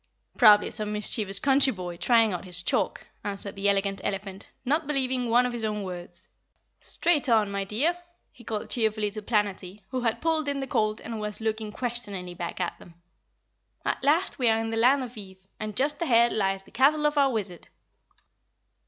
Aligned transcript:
"Probably 0.35 0.71
some 0.71 0.93
mischievous 0.93 1.39
country 1.39 1.71
boy 1.71 1.95
trying 1.97 2.33
out 2.33 2.43
his 2.45 2.63
chalk," 2.63 3.05
answered 3.23 3.55
the 3.55 3.69
Elegant 3.69 4.01
Elephant, 4.03 4.49
not 4.65 4.87
believing 4.87 5.29
one 5.29 5.45
of 5.45 5.53
his 5.53 5.63
own 5.63 5.83
words. 5.83 6.27
"Straight 6.79 7.29
on, 7.29 7.51
my 7.51 7.63
dear," 7.65 7.95
he 8.31 8.43
called 8.43 8.71
cheerfully 8.71 9.11
to 9.11 9.21
Planetty, 9.21 9.83
who 9.89 10.01
had 10.01 10.19
pulled 10.19 10.47
in 10.47 10.59
the 10.59 10.65
colt 10.65 11.01
and 11.01 11.19
was 11.19 11.39
looking 11.39 11.71
questioningly 11.71 12.33
back 12.33 12.59
at 12.59 12.79
them. 12.79 12.95
"At 13.85 14.03
last 14.03 14.39
we 14.39 14.49
are 14.49 14.59
in 14.59 14.69
the 14.71 14.75
Land 14.75 15.03
of 15.03 15.15
Ev, 15.15 15.37
and 15.59 15.77
just 15.77 16.01
ahead 16.01 16.31
lies 16.31 16.63
the 16.63 16.71
castle 16.71 17.05
of 17.05 17.15
our 17.15 17.31
wizard." 17.31 17.67